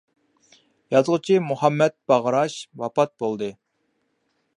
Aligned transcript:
يازغۇچى 0.93 1.35
مۇھەممەت 1.49 1.95
باغراش 2.13 2.55
ۋاپات 2.85 3.15
بولدى. 3.25 3.51